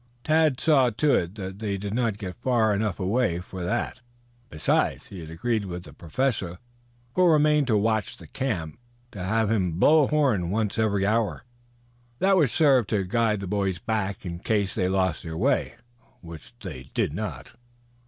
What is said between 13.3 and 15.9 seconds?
the boys back in case they lost their way,